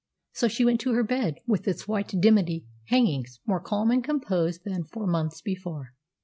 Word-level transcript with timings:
So 0.31 0.47
she 0.47 0.65
went 0.65 0.81
to 0.81 0.93
her 0.93 1.03
bed, 1.03 1.35
with 1.45 1.67
its 1.67 1.87
white 1.87 2.11
dimity 2.19 2.65
hangings, 2.87 3.39
more 3.45 3.59
calm 3.61 3.91
and 3.91 4.03
composed 4.03 4.63
than 4.65 4.83
for 4.83 5.05
months 5.05 5.41
before. 5.43 5.93